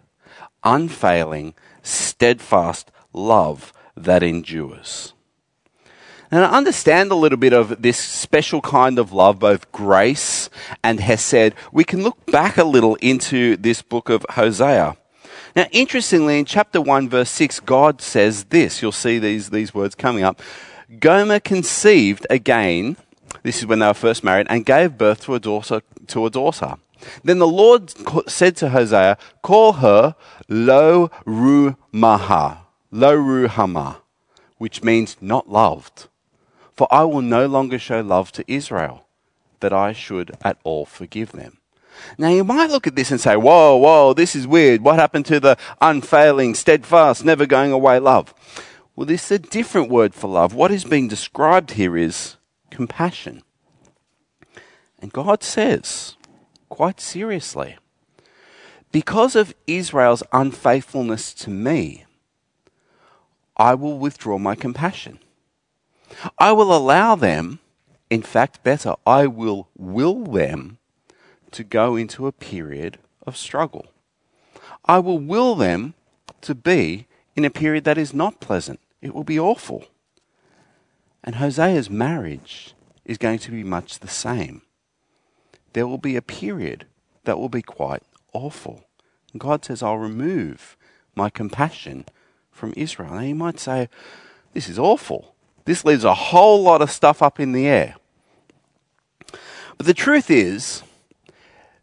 unfailing, 0.62 1.54
steadfast 1.88 2.90
love 3.12 3.72
that 3.96 4.22
endures. 4.22 5.14
And 6.30 6.44
I 6.44 6.50
understand 6.50 7.10
a 7.10 7.14
little 7.14 7.38
bit 7.38 7.54
of 7.54 7.80
this 7.80 7.96
special 7.98 8.60
kind 8.60 8.98
of 8.98 9.12
love, 9.12 9.38
both 9.38 9.72
grace 9.72 10.50
and 10.84 11.00
Hesed. 11.00 11.54
We 11.72 11.84
can 11.84 12.02
look 12.02 12.26
back 12.26 12.58
a 12.58 12.64
little 12.64 12.96
into 12.96 13.56
this 13.56 13.80
book 13.80 14.10
of 14.10 14.26
Hosea. 14.30 14.96
Now, 15.56 15.66
interestingly, 15.72 16.38
in 16.38 16.44
chapter 16.44 16.80
1, 16.82 17.08
verse 17.08 17.30
6, 17.30 17.60
God 17.60 18.02
says 18.02 18.44
this. 18.44 18.82
You'll 18.82 18.92
see 18.92 19.18
these, 19.18 19.48
these 19.48 19.72
words 19.72 19.94
coming 19.94 20.22
up. 20.22 20.42
Gomer 21.00 21.40
conceived 21.40 22.26
again 22.30 22.96
This 23.42 23.58
is 23.58 23.66
when 23.66 23.78
they 23.78 23.86
were 23.86 23.94
first 23.94 24.24
married, 24.24 24.46
and 24.50 24.64
gave 24.64 24.98
birth 24.98 25.24
to 25.24 25.34
a 25.34 25.40
daughter. 25.40 25.82
To 26.08 26.26
a 26.26 26.30
daughter. 26.30 26.76
Then 27.22 27.38
the 27.38 27.46
Lord 27.46 27.92
said 28.28 28.56
to 28.56 28.70
Hosea, 28.70 29.18
Call 29.42 29.74
her 29.74 30.14
Lo 30.48 31.08
Ruhamah, 31.26 32.58
Lo 32.90 33.16
Ruhamah, 33.16 33.96
which 34.58 34.82
means 34.82 35.16
not 35.20 35.48
loved. 35.48 36.08
For 36.74 36.86
I 36.90 37.04
will 37.04 37.22
no 37.22 37.46
longer 37.46 37.78
show 37.78 38.00
love 38.00 38.32
to 38.32 38.44
Israel, 38.46 39.06
that 39.60 39.72
I 39.72 39.92
should 39.92 40.36
at 40.42 40.58
all 40.64 40.84
forgive 40.84 41.32
them. 41.32 41.58
Now 42.16 42.28
you 42.28 42.44
might 42.44 42.70
look 42.70 42.86
at 42.86 42.94
this 42.94 43.10
and 43.10 43.20
say, 43.20 43.36
Whoa, 43.36 43.76
whoa, 43.76 44.14
this 44.14 44.36
is 44.36 44.46
weird. 44.46 44.82
What 44.82 44.98
happened 44.98 45.26
to 45.26 45.40
the 45.40 45.56
unfailing, 45.80 46.54
steadfast, 46.54 47.24
never 47.24 47.46
going 47.46 47.72
away 47.72 47.98
love? 47.98 48.34
Well, 48.94 49.06
this 49.06 49.26
is 49.26 49.32
a 49.32 49.38
different 49.38 49.90
word 49.90 50.14
for 50.14 50.28
love. 50.28 50.54
What 50.54 50.70
is 50.70 50.84
being 50.84 51.08
described 51.08 51.72
here 51.72 51.96
is 51.96 52.36
compassion. 52.70 53.42
And 55.00 55.12
God 55.12 55.42
says, 55.42 56.16
quite 56.68 57.00
seriously, 57.00 57.76
because 58.92 59.36
of 59.36 59.54
Israel's 59.66 60.22
unfaithfulness 60.32 61.34
to 61.34 61.50
me, 61.50 62.04
I 63.56 63.74
will 63.74 63.98
withdraw 63.98 64.38
my 64.38 64.54
compassion. 64.54 65.18
I 66.38 66.52
will 66.52 66.74
allow 66.74 67.14
them, 67.16 67.58
in 68.08 68.22
fact, 68.22 68.62
better, 68.62 68.94
I 69.06 69.26
will 69.26 69.68
will 69.76 70.24
them 70.24 70.78
to 71.50 71.64
go 71.64 71.96
into 71.96 72.26
a 72.26 72.32
period 72.32 72.98
of 73.26 73.36
struggle. 73.36 73.86
I 74.84 74.98
will 75.00 75.18
will 75.18 75.54
them 75.54 75.94
to 76.42 76.54
be 76.54 77.06
in 77.36 77.44
a 77.44 77.50
period 77.50 77.84
that 77.84 77.98
is 77.98 78.14
not 78.14 78.40
pleasant. 78.40 78.80
It 79.02 79.14
will 79.14 79.24
be 79.24 79.38
awful. 79.38 79.84
And 81.22 81.36
Hosea's 81.36 81.90
marriage 81.90 82.74
is 83.04 83.18
going 83.18 83.38
to 83.40 83.50
be 83.50 83.64
much 83.64 83.98
the 83.98 84.08
same. 84.08 84.62
There 85.72 85.86
will 85.86 85.98
be 85.98 86.16
a 86.16 86.22
period 86.22 86.86
that 87.24 87.38
will 87.38 87.48
be 87.48 87.62
quite 87.62 88.02
awful. 88.32 88.84
God 89.36 89.64
says, 89.64 89.82
I'll 89.82 89.98
remove 89.98 90.76
my 91.14 91.30
compassion 91.30 92.04
from 92.50 92.72
Israel. 92.76 93.14
Now 93.14 93.20
you 93.20 93.34
might 93.34 93.60
say, 93.60 93.88
this 94.54 94.68
is 94.68 94.78
awful. 94.78 95.34
This 95.64 95.84
leaves 95.84 96.04
a 96.04 96.14
whole 96.14 96.62
lot 96.62 96.80
of 96.80 96.90
stuff 96.90 97.22
up 97.22 97.38
in 97.38 97.52
the 97.52 97.66
air. 97.66 97.96
But 99.76 99.86
the 99.86 99.94
truth 99.94 100.30
is, 100.30 100.82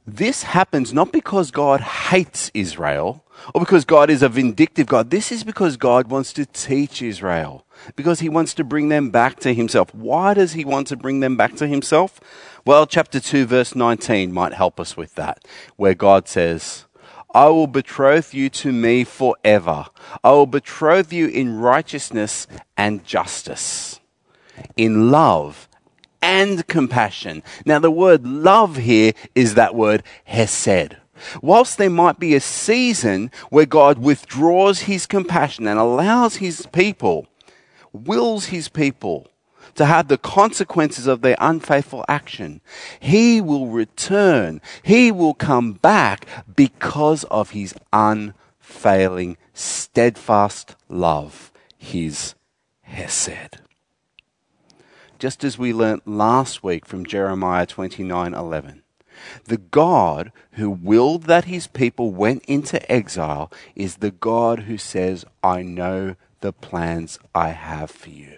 this 0.07 0.43
happens 0.43 0.93
not 0.93 1.11
because 1.11 1.51
God 1.51 1.81
hates 1.81 2.51
Israel 2.53 3.23
or 3.53 3.61
because 3.61 3.85
God 3.85 4.09
is 4.09 4.23
a 4.23 4.29
vindictive 4.29 4.87
God. 4.87 5.09
This 5.09 5.31
is 5.31 5.43
because 5.43 5.77
God 5.77 6.09
wants 6.09 6.33
to 6.33 6.45
teach 6.45 7.01
Israel, 7.01 7.65
because 7.95 8.19
he 8.19 8.29
wants 8.29 8.53
to 8.55 8.63
bring 8.63 8.89
them 8.89 9.09
back 9.09 9.39
to 9.41 9.53
himself. 9.53 9.93
Why 9.93 10.33
does 10.33 10.53
he 10.53 10.65
want 10.65 10.87
to 10.87 10.97
bring 10.97 11.19
them 11.19 11.37
back 11.37 11.55
to 11.57 11.67
himself? 11.67 12.19
Well, 12.65 12.87
chapter 12.87 13.19
2, 13.19 13.45
verse 13.45 13.75
19 13.75 14.31
might 14.31 14.53
help 14.53 14.79
us 14.79 14.97
with 14.97 15.15
that, 15.15 15.45
where 15.75 15.93
God 15.93 16.27
says, 16.27 16.85
I 17.33 17.49
will 17.49 17.67
betroth 17.67 18.33
you 18.33 18.49
to 18.49 18.71
me 18.71 19.03
forever. 19.03 19.87
I 20.23 20.31
will 20.31 20.45
betroth 20.45 21.11
you 21.11 21.27
in 21.27 21.59
righteousness 21.59 22.47
and 22.77 23.03
justice, 23.03 23.99
in 24.77 25.11
love 25.11 25.67
and 26.21 26.65
compassion. 26.67 27.43
Now, 27.65 27.79
the 27.79 27.91
word 27.91 28.25
love 28.25 28.77
here 28.77 29.13
is 29.35 29.55
that 29.55 29.75
word 29.75 30.01
hesed. 30.23 30.95
Whilst 31.41 31.77
there 31.77 31.89
might 31.89 32.19
be 32.19 32.35
a 32.35 32.39
season 32.39 33.31
where 33.49 33.65
God 33.65 33.99
withdraws 33.99 34.81
his 34.81 35.05
compassion 35.05 35.67
and 35.67 35.79
allows 35.79 36.37
his 36.37 36.67
people, 36.71 37.27
wills 37.93 38.47
his 38.47 38.67
people 38.67 39.27
to 39.75 39.85
have 39.85 40.07
the 40.07 40.17
consequences 40.17 41.07
of 41.07 41.21
their 41.21 41.37
unfaithful 41.39 42.05
action, 42.07 42.61
he 42.99 43.41
will 43.41 43.67
return. 43.67 44.61
He 44.83 45.11
will 45.11 45.33
come 45.33 45.73
back 45.73 46.25
because 46.55 47.23
of 47.25 47.51
his 47.51 47.75
unfailing, 47.91 49.37
steadfast 49.53 50.75
love, 50.89 51.51
his 51.77 52.35
Hesed. 52.81 53.59
Just 55.17 55.43
as 55.43 55.57
we 55.57 55.73
learnt 55.73 56.07
last 56.07 56.63
week 56.63 56.85
from 56.85 57.05
Jeremiah 57.05 57.65
29:11. 57.65 58.84
The 59.45 59.57
God 59.57 60.31
who 60.53 60.69
willed 60.69 61.23
that 61.23 61.45
his 61.45 61.67
people 61.67 62.11
went 62.11 62.43
into 62.45 62.91
exile 62.91 63.51
is 63.75 63.97
the 63.97 64.11
God 64.11 64.61
who 64.61 64.77
says, 64.77 65.25
I 65.43 65.61
know 65.61 66.15
the 66.41 66.53
plans 66.53 67.19
I 67.33 67.49
have 67.49 67.91
for 67.91 68.09
you. 68.09 68.37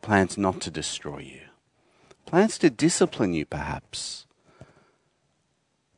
Plans 0.00 0.36
not 0.36 0.60
to 0.62 0.70
destroy 0.70 1.18
you, 1.18 1.40
plans 2.26 2.58
to 2.58 2.70
discipline 2.70 3.34
you, 3.34 3.44
perhaps, 3.44 4.26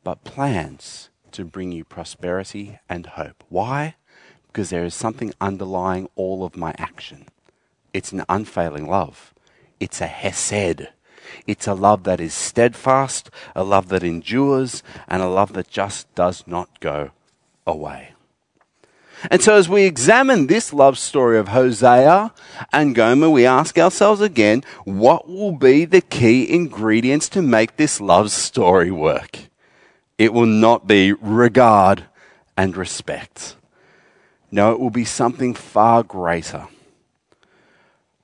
but 0.03 0.23
plans 0.23 1.09
to 1.31 1.43
bring 1.43 1.71
you 1.71 1.83
prosperity 1.83 2.79
and 2.87 3.07
hope. 3.07 3.43
Why? 3.49 3.95
Because 4.47 4.69
there 4.69 4.85
is 4.85 4.93
something 4.93 5.33
underlying 5.41 6.07
all 6.15 6.43
of 6.43 6.55
my 6.55 6.75
action. 6.77 7.25
It's 7.93 8.11
an 8.11 8.23
unfailing 8.29 8.87
love. 8.87 9.33
It's 9.79 10.01
a 10.01 10.07
hesed. 10.07 10.87
It's 11.47 11.67
a 11.67 11.73
love 11.73 12.03
that 12.03 12.19
is 12.19 12.33
steadfast, 12.33 13.29
a 13.55 13.63
love 13.63 13.89
that 13.89 14.03
endures, 14.03 14.83
and 15.07 15.21
a 15.21 15.27
love 15.27 15.53
that 15.53 15.69
just 15.69 16.13
does 16.15 16.43
not 16.47 16.79
go 16.79 17.11
away. 17.65 18.11
And 19.31 19.41
so, 19.41 19.55
as 19.55 19.69
we 19.69 19.83
examine 19.83 20.47
this 20.47 20.73
love 20.73 20.97
story 20.97 21.37
of 21.37 21.49
Hosea 21.49 22.33
and 22.71 22.93
Gomer, 22.93 23.29
we 23.29 23.45
ask 23.45 23.77
ourselves 23.77 24.21
again 24.21 24.63
what 24.83 25.27
will 25.27 25.53
be 25.53 25.85
the 25.85 26.01
key 26.01 26.51
ingredients 26.51 27.29
to 27.29 27.41
make 27.41 27.77
this 27.77 28.01
love 28.01 28.31
story 28.31 28.91
work? 28.91 29.39
It 30.17 30.33
will 30.33 30.45
not 30.45 30.87
be 30.87 31.13
regard 31.13 32.05
and 32.57 32.77
respect. 32.77 33.55
No, 34.51 34.71
it 34.71 34.79
will 34.79 34.89
be 34.89 35.05
something 35.05 35.53
far 35.53 36.03
greater. 36.03 36.67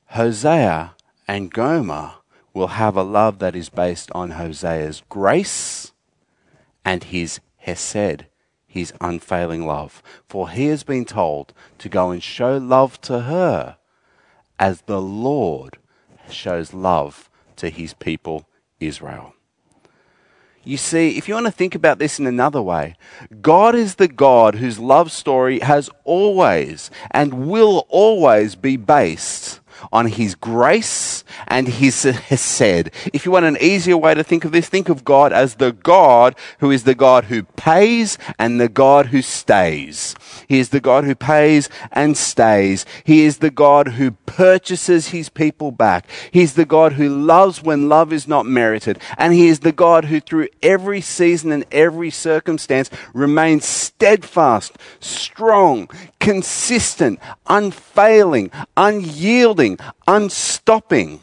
Hosea 0.08 0.96
and 1.28 1.52
Gomer 1.52 2.14
will 2.54 2.68
have 2.68 2.96
a 2.96 3.04
love 3.04 3.40
that 3.40 3.56
is 3.56 3.70
based 3.70 4.12
on 4.14 4.32
Hosea's 4.32 5.04
grace 5.10 5.94
and 6.84 7.04
his 7.06 7.40
Hesed, 7.58 8.26
his 8.68 8.94
unfailing 9.00 9.66
love. 9.66 10.02
For 10.28 10.50
he 10.50 10.68
has 10.68 10.84
been 10.84 11.06
told 11.06 11.54
to 11.78 11.90
go 11.90 12.12
and 12.12 12.22
show 12.22 12.58
love 12.58 13.00
to 13.02 13.22
her 13.22 13.78
as 14.60 14.82
the 14.82 15.02
Lord 15.02 15.78
shows 16.30 16.74
love 16.74 17.30
to 17.58 17.70
his 17.70 17.94
people 17.94 18.48
Israel. 18.80 19.34
You 20.64 20.78
see, 20.78 21.18
if 21.18 21.28
you 21.28 21.34
want 21.34 21.48
to 21.48 21.52
think 21.52 21.74
about 21.74 21.98
this 21.98 22.20
in 22.20 22.28
another 22.28 22.62
way, 22.62 22.96
God 23.42 23.74
is 23.74 23.96
the 23.96 24.08
God 24.08 24.56
whose 24.56 24.78
love 24.78 25.12
story 25.12 25.60
has 25.60 25.90
always 26.04 26.92
and 27.10 27.48
will 27.48 27.88
always 27.90 28.56
be 28.56 28.78
based 28.78 29.61
on 29.92 30.08
his 30.08 30.36
grace 30.36 31.24
and 31.48 31.68
his 31.68 32.04
hesed. 32.04 32.92
If 33.14 33.26
you 33.26 33.32
want 33.32 33.46
an 33.46 33.58
easier 33.62 33.98
way 33.98 34.14
to 34.14 34.24
think 34.24 34.46
of 34.46 34.52
this, 34.52 34.70
think 34.70 34.90
of 34.90 35.04
God 35.04 35.34
as 35.34 35.56
the 35.56 35.72
God 35.72 36.36
who 36.60 36.72
is 36.72 36.84
the 36.84 36.96
God 36.96 37.26
who 37.26 37.44
pays 37.44 38.18
and 38.38 38.60
the 38.60 38.70
God 38.70 39.08
who 39.08 39.22
stays. 39.22 40.16
He 40.48 40.60
is 40.60 40.70
the 40.70 40.80
God 40.80 41.04
who 41.04 41.16
pays 41.16 41.70
and 41.92 42.18
stays. 42.18 42.86
He 43.04 43.26
is 43.26 43.38
the 43.38 43.50
God 43.50 43.90
who 43.90 44.12
purchases 44.12 45.10
his 45.10 45.30
people 45.30 45.72
back. 45.72 46.08
He's 46.32 46.54
the 46.54 46.66
God 46.66 46.94
who 46.94 47.10
loves 47.10 47.62
when 47.62 47.90
love 47.90 48.14
is 48.14 48.28
not 48.28 48.46
merited. 48.46 49.00
And 49.18 49.34
he 49.34 49.48
is 49.48 49.60
the 49.60 49.72
God 49.72 50.06
who 50.06 50.20
through 50.20 50.50
every 50.62 51.02
season 51.02 51.52
and 51.52 51.66
every 51.72 52.10
circumstance 52.10 52.90
remains 53.14 53.66
steadfast, 53.66 54.78
strong, 55.00 55.90
consistent, 56.20 57.20
unfailing, 57.52 58.50
unyielding, 58.78 59.78
unstopping 60.08 61.22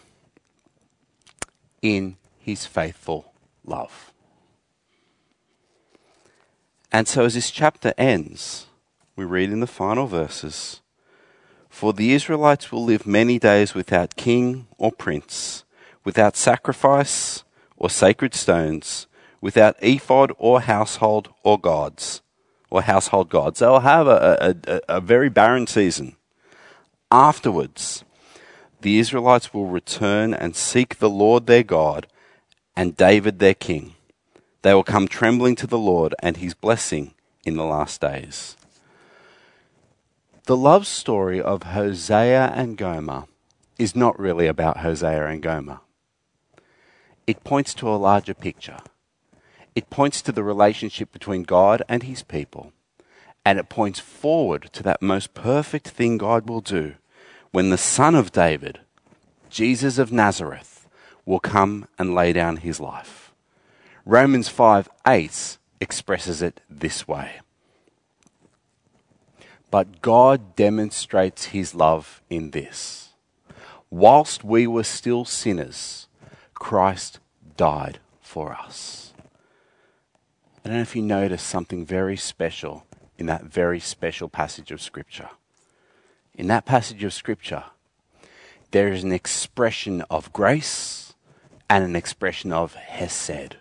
in 1.80 2.16
his 2.38 2.66
faithful 2.66 3.32
love. 3.64 4.12
And 6.92 7.08
so, 7.08 7.24
as 7.24 7.34
this 7.34 7.50
chapter 7.50 7.94
ends, 7.96 8.66
we 9.16 9.24
read 9.24 9.50
in 9.50 9.60
the 9.60 9.66
final 9.66 10.06
verses 10.06 10.80
For 11.68 11.92
the 11.92 12.12
Israelites 12.12 12.70
will 12.70 12.84
live 12.84 13.06
many 13.06 13.38
days 13.38 13.74
without 13.74 14.16
king 14.16 14.66
or 14.76 14.92
prince, 14.92 15.64
without 16.04 16.36
sacrifice 16.36 17.42
or 17.76 17.88
sacred 17.88 18.34
stones, 18.34 19.06
without 19.40 19.76
ephod 19.80 20.32
or 20.38 20.60
household 20.62 21.30
or 21.42 21.58
gods, 21.58 22.20
or 22.70 22.82
household 22.82 23.30
gods. 23.30 23.60
They'll 23.60 23.80
have 23.80 24.06
a, 24.06 24.56
a, 24.66 24.80
a 24.96 25.00
very 25.00 25.30
barren 25.30 25.66
season. 25.66 26.16
Afterwards, 27.10 28.04
the 28.82 28.98
Israelites 28.98 29.54
will 29.54 29.66
return 29.66 30.34
and 30.34 30.54
seek 30.54 30.98
the 30.98 31.10
Lord 31.10 31.46
their 31.46 31.62
God 31.62 32.06
and 32.76 32.96
David 32.96 33.38
their 33.38 33.54
king. 33.54 33.94
They 34.62 34.74
will 34.74 34.84
come 34.84 35.08
trembling 35.08 35.56
to 35.56 35.66
the 35.66 35.78
Lord 35.78 36.14
and 36.20 36.36
his 36.36 36.54
blessing 36.54 37.14
in 37.44 37.56
the 37.56 37.64
last 37.64 38.00
days. 38.00 38.56
The 40.44 40.56
love 40.56 40.86
story 40.86 41.40
of 41.40 41.62
Hosea 41.62 42.52
and 42.54 42.76
Gomer 42.76 43.24
is 43.78 43.94
not 43.96 44.18
really 44.18 44.46
about 44.46 44.78
Hosea 44.78 45.26
and 45.26 45.42
Gomer. 45.42 45.80
it 47.28 47.44
points 47.44 47.74
to 47.74 47.88
a 47.88 47.96
larger 47.96 48.32
picture. 48.34 48.78
It 49.74 49.90
points 49.90 50.22
to 50.22 50.32
the 50.32 50.42
relationship 50.42 51.12
between 51.12 51.42
God 51.42 51.82
and 51.88 52.02
his 52.02 52.22
people. 52.22 52.72
And 53.48 53.58
it 53.58 53.70
points 53.70 53.98
forward 53.98 54.68
to 54.74 54.82
that 54.82 55.00
most 55.00 55.32
perfect 55.32 55.88
thing 55.88 56.18
God 56.18 56.50
will 56.50 56.60
do 56.60 56.96
when 57.50 57.70
the 57.70 57.78
Son 57.78 58.14
of 58.14 58.30
David, 58.30 58.80
Jesus 59.48 59.96
of 59.96 60.12
Nazareth, 60.12 60.86
will 61.24 61.40
come 61.40 61.88
and 61.98 62.14
lay 62.14 62.34
down 62.34 62.58
his 62.58 62.78
life. 62.78 63.32
Romans 64.04 64.48
5 64.50 64.90
8 65.06 65.56
expresses 65.80 66.42
it 66.42 66.60
this 66.68 67.08
way. 67.08 67.40
But 69.70 70.02
God 70.02 70.54
demonstrates 70.54 71.46
his 71.46 71.74
love 71.74 72.20
in 72.28 72.50
this. 72.50 73.14
Whilst 73.88 74.44
we 74.44 74.66
were 74.66 74.84
still 74.84 75.24
sinners, 75.24 76.06
Christ 76.52 77.18
died 77.56 77.98
for 78.20 78.52
us. 78.52 79.14
I 80.62 80.68
don't 80.68 80.76
know 80.76 80.82
if 80.82 80.94
you 80.94 81.00
notice 81.00 81.42
something 81.42 81.86
very 81.86 82.18
special 82.18 82.84
in 83.18 83.26
that 83.26 83.44
very 83.44 83.80
special 83.80 84.28
passage 84.28 84.70
of 84.70 84.80
Scripture. 84.80 85.30
In 86.34 86.46
that 86.46 86.64
passage 86.64 87.02
of 87.04 87.12
Scripture, 87.12 87.64
there 88.70 88.88
is 88.88 89.04
an 89.04 89.12
expression 89.12 90.02
of 90.08 90.32
grace 90.32 91.14
and 91.68 91.84
an 91.84 91.96
expression 91.96 92.52
of 92.52 92.74
Hesed 92.74 93.56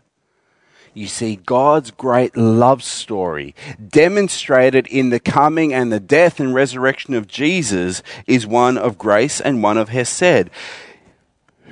you 0.98 1.08
see 1.08 1.36
God's 1.36 1.92
great 1.92 2.36
love 2.36 2.82
story 2.82 3.54
demonstrated 3.88 4.88
in 4.88 5.12
the 5.12 5.20
coming 5.20 5.72
and 5.72 5.92
the 5.92 6.00
death 6.00 6.40
and 6.40 6.56
resurrection 6.56 7.14
of 7.14 7.28
Jesus 7.28 8.02
is 8.26 8.48
one 8.48 8.80
of 8.80 8.98
grace 8.98 9.40
and 9.40 9.62
one 9.62 9.78
of 9.78 9.90
Hesed. 9.90 10.50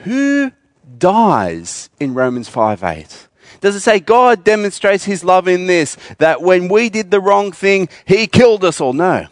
Who 0.04 0.52
dies 1.00 1.90
in 2.00 2.14
Romans 2.14 2.48
5 2.50 2.84
8? 2.84 3.28
Does 3.62 3.76
it 3.76 3.82
say 3.82 4.00
God 4.00 4.44
demonstrates 4.44 5.06
his 5.06 5.24
love 5.24 5.48
in 5.48 5.68
this, 5.68 5.98
that 6.18 6.42
when 6.42 6.68
we 6.68 6.90
did 6.90 7.12
the 7.12 7.20
wrong 7.20 7.52
thing, 7.52 7.90
he 8.06 8.28
killed 8.28 8.64
us 8.64 8.82
all? 8.82 8.94
No. 8.94 9.28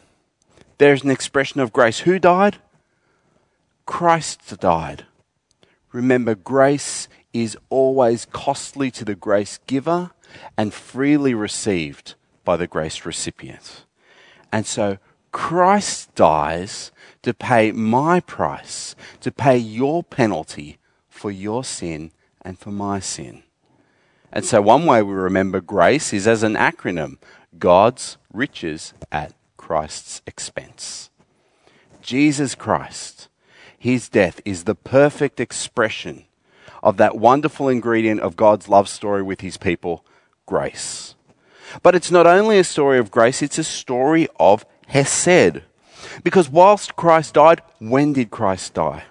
There's 0.78 1.04
an 1.04 1.12
expression 1.12 1.62
of 1.62 1.74
grace. 1.74 2.00
Who 2.00 2.20
died? 2.20 2.58
Christ 3.86 4.60
died. 4.60 5.06
Remember, 5.92 6.36
grace 6.36 7.08
is 7.34 7.58
always 7.70 8.26
costly 8.26 8.92
to 8.92 9.06
the 9.06 9.16
grace 9.16 9.60
giver 9.68 10.12
and 10.58 10.74
freely 10.74 11.34
received 11.34 12.16
by 12.44 12.58
the 12.58 12.68
grace 12.68 13.06
recipient. 13.06 13.86
And 14.52 14.66
so 14.66 14.98
Christ 15.32 16.14
dies 16.16 16.92
to 17.24 17.34
pay 17.34 17.72
my 17.72 18.20
price, 18.20 18.96
to 19.22 19.32
pay 19.32 19.58
your 19.58 20.04
penalty 20.04 20.78
for 21.10 21.32
your 21.32 21.64
sin 21.64 22.12
and 22.42 22.60
for 22.60 22.72
my 22.72 23.00
sin. 23.00 23.44
And 24.36 24.44
so 24.44 24.64
one 24.64 24.86
way 24.86 25.04
we 25.04 25.14
remember 25.14 25.62
grace 25.62 26.12
is 26.12 26.28
as 26.28 26.42
an 26.42 26.56
acronym 26.56 27.18
God's 27.60 28.18
riches 28.34 28.94
at 29.12 29.36
Christ's 29.58 30.24
expense. 30.26 31.12
Jesus 32.02 32.56
Christ, 32.56 33.30
his 33.78 34.10
death 34.10 34.42
is 34.44 34.64
the 34.64 34.74
perfect 34.74 35.40
expression 35.40 36.26
of 36.82 36.98
that 36.98 37.16
wonderful 37.16 37.70
ingredient 37.70 38.22
of 38.22 38.36
God's 38.36 38.68
love 38.68 38.90
story 38.90 39.22
with 39.22 39.42
his 39.42 39.56
people, 39.56 40.04
grace. 40.48 41.14
But 41.84 41.94
it's 41.94 42.12
not 42.12 42.26
only 42.26 42.58
a 42.58 42.64
story 42.64 42.98
of 42.98 43.12
grace, 43.12 43.44
it's 43.44 43.60
a 43.60 43.64
story 43.64 44.28
of 44.40 44.66
Hesed. 44.88 45.62
Because 46.24 46.50
whilst 46.50 46.96
Christ 46.96 47.36
died, 47.36 47.62
when 47.80 48.14
did 48.14 48.32
Christ 48.32 48.74
die? 48.74 49.04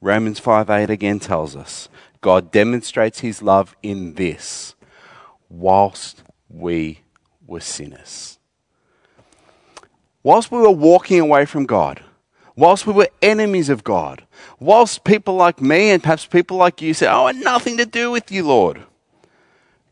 Romans 0.00 0.38
5 0.38 0.70
8 0.70 0.90
again 0.90 1.18
tells 1.18 1.56
us 1.56 1.88
God 2.24 2.50
demonstrates 2.50 3.20
his 3.20 3.42
love 3.42 3.76
in 3.82 4.14
this 4.14 4.74
whilst 5.50 6.22
we 6.48 7.00
were 7.46 7.60
sinners. 7.60 8.38
Whilst 10.22 10.50
we 10.50 10.56
were 10.56 10.70
walking 10.70 11.20
away 11.20 11.44
from 11.44 11.66
God, 11.66 12.02
whilst 12.56 12.86
we 12.86 12.94
were 12.94 13.10
enemies 13.20 13.68
of 13.68 13.84
God, 13.84 14.24
whilst 14.58 15.04
people 15.04 15.34
like 15.34 15.60
me 15.60 15.90
and 15.90 16.02
perhaps 16.02 16.24
people 16.24 16.56
like 16.56 16.80
you 16.80 16.94
say, 16.94 17.06
Oh, 17.06 17.26
I 17.26 17.34
had 17.34 17.44
nothing 17.44 17.76
to 17.76 17.84
do 17.84 18.10
with 18.10 18.32
you, 18.32 18.46
Lord, 18.46 18.84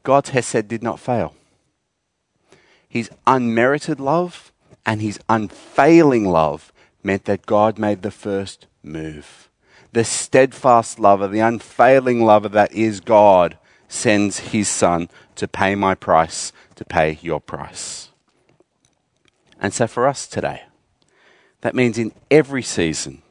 God's 0.03 0.31
Hesed 0.31 0.68
did 0.68 0.83
not 0.83 0.99
fail. 0.99 1.35
His 2.88 3.11
unmerited 3.27 4.01
love 4.01 4.55
and 4.87 5.03
his 5.03 5.21
unfailing 5.29 6.25
love 6.25 6.73
meant 7.03 7.27
that 7.27 7.45
God 7.45 7.79
made 7.79 8.01
the 8.01 8.11
first 8.11 8.68
move. 8.83 9.51
The 9.92 10.05
steadfast 10.05 10.98
lover, 10.98 11.28
the 11.28 11.40
unfailing 11.40 12.24
lover 12.24 12.48
that 12.48 12.72
is 12.72 13.00
God, 13.00 13.59
sends 13.88 14.38
his 14.38 14.68
son 14.68 15.09
to 15.37 15.46
pay 15.46 15.74
my 15.74 15.94
price, 15.94 16.52
to 16.76 16.85
pay 16.85 17.18
your 17.20 17.40
price. 17.40 18.09
And 19.61 19.72
so 19.72 19.87
for 19.87 20.09
us 20.09 20.26
today, 20.26 20.62
that 21.61 21.74
means 21.74 21.98
in 21.98 22.12
every 22.31 22.62
season, 22.62 23.22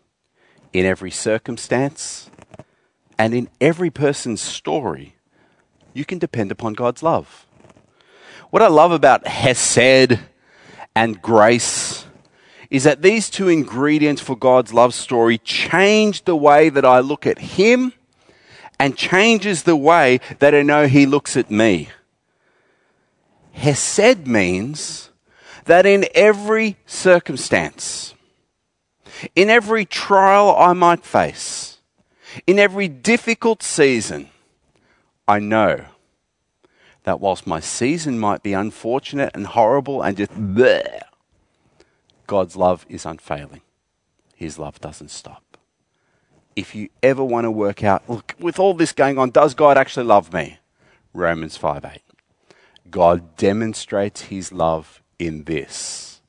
in 0.71 0.85
every 0.85 1.11
circumstance, 1.11 2.29
and 3.17 3.33
in 3.33 3.49
every 3.59 3.89
person's 3.89 4.41
story, 4.41 5.15
you 5.93 6.05
can 6.05 6.19
depend 6.19 6.51
upon 6.51 6.73
God's 6.73 7.03
love. 7.03 7.45
What 8.51 8.61
I 8.61 8.67
love 8.67 8.91
about 8.91 9.27
Hesed 9.27 10.19
and 10.95 11.21
grace 11.21 12.05
is 12.71 12.85
that 12.85 13.01
these 13.01 13.29
two 13.29 13.49
ingredients 13.49 14.21
for 14.21 14.35
God's 14.35 14.73
love 14.73 14.93
story 14.93 15.37
change 15.37 16.23
the 16.23 16.37
way 16.37 16.69
that 16.69 16.85
I 16.85 17.01
look 17.01 17.27
at 17.27 17.37
Him 17.37 17.93
and 18.79 18.97
changes 18.97 19.63
the 19.63 19.75
way 19.75 20.21
that 20.39 20.55
I 20.55 20.61
know 20.63 20.87
He 20.87 21.05
looks 21.05 21.35
at 21.35 21.51
me. 21.51 21.89
Hesed 23.51 24.25
means 24.25 25.09
that 25.65 25.85
in 25.85 26.07
every 26.15 26.77
circumstance, 26.85 28.15
in 29.35 29.49
every 29.49 29.83
trial 29.83 30.55
I 30.57 30.71
might 30.71 31.03
face, 31.03 31.79
in 32.47 32.57
every 32.57 32.87
difficult 32.87 33.61
season, 33.61 34.29
I 35.27 35.39
know 35.39 35.85
that 37.03 37.19
whilst 37.19 37.45
my 37.45 37.59
season 37.59 38.17
might 38.17 38.41
be 38.41 38.53
unfortunate 38.53 39.31
and 39.33 39.45
horrible 39.47 40.01
and 40.01 40.15
just 40.15 40.31
bleh, 40.31 41.01
God's 42.31 42.55
love 42.55 42.85
is 42.87 43.05
unfailing. 43.05 43.59
His 44.37 44.57
love 44.57 44.79
doesn't 44.79 45.11
stop. 45.11 45.57
If 46.55 46.73
you 46.73 46.87
ever 47.03 47.21
want 47.25 47.43
to 47.43 47.51
work 47.51 47.83
out, 47.83 48.09
look, 48.09 48.35
with 48.39 48.57
all 48.57 48.73
this 48.73 48.93
going 48.93 49.17
on, 49.17 49.31
does 49.31 49.53
God 49.53 49.77
actually 49.77 50.05
love 50.05 50.31
me? 50.31 50.57
Romans 51.13 51.57
5 51.57 51.83
8. 51.83 52.01
God 52.89 53.35
demonstrates 53.35 54.21
his 54.21 54.53
love 54.53 55.01
in 55.19 55.43
this 55.43 56.21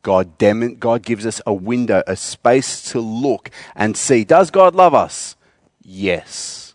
God, 0.00 0.38
dem- 0.38 0.76
God 0.76 1.02
gives 1.02 1.26
us 1.26 1.42
a 1.44 1.52
window, 1.52 2.02
a 2.06 2.16
space 2.16 2.82
to 2.92 3.00
look 3.00 3.50
and 3.76 3.98
see. 3.98 4.24
Does 4.24 4.50
God 4.50 4.74
love 4.74 4.94
us? 4.94 5.36
Yes. 5.82 6.74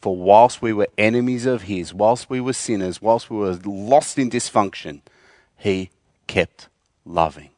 For 0.00 0.16
whilst 0.16 0.62
we 0.62 0.72
were 0.72 0.88
enemies 0.96 1.44
of 1.44 1.64
His, 1.64 1.92
whilst 1.92 2.30
we 2.30 2.40
were 2.40 2.54
sinners, 2.54 3.02
whilst 3.02 3.28
we 3.28 3.36
were 3.36 3.58
lost 3.62 4.18
in 4.18 4.30
dysfunction, 4.30 5.02
He 5.58 5.90
kept 6.26 6.70
loving. 7.04 7.50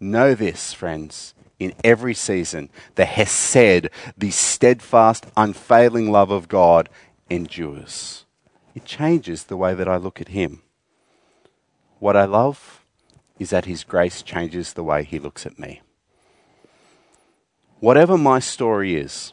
Know 0.00 0.34
this, 0.34 0.72
friends, 0.72 1.34
in 1.58 1.72
every 1.82 2.14
season, 2.14 2.68
the 2.94 3.04
Hesed, 3.04 3.88
the 4.18 4.30
steadfast, 4.30 5.26
unfailing 5.36 6.10
love 6.10 6.30
of 6.30 6.48
God, 6.48 6.88
endures. 7.30 8.24
It 8.74 8.84
changes 8.84 9.44
the 9.44 9.56
way 9.56 9.74
that 9.74 9.88
I 9.88 9.96
look 9.96 10.20
at 10.20 10.28
Him. 10.28 10.62
What 12.00 12.16
I 12.16 12.24
love, 12.24 12.84
is 13.38 13.50
that 13.50 13.64
His 13.64 13.84
grace 13.84 14.22
changes 14.22 14.72
the 14.72 14.84
way 14.84 15.04
He 15.04 15.18
looks 15.18 15.46
at 15.46 15.58
me. 15.58 15.80
Whatever 17.80 18.16
my 18.16 18.38
story 18.38 18.96
is, 18.96 19.32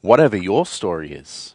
whatever 0.00 0.36
your 0.36 0.64
story 0.64 1.12
is, 1.12 1.54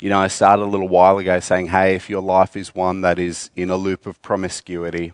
you 0.00 0.08
know, 0.08 0.18
I 0.18 0.28
started 0.28 0.62
a 0.62 0.66
little 0.66 0.88
while 0.88 1.18
ago 1.18 1.40
saying, 1.40 1.68
hey, 1.68 1.94
if 1.94 2.08
your 2.08 2.22
life 2.22 2.56
is 2.56 2.74
one 2.74 3.02
that 3.02 3.18
is 3.18 3.50
in 3.54 3.68
a 3.68 3.76
loop 3.76 4.06
of 4.06 4.22
promiscuity, 4.22 5.12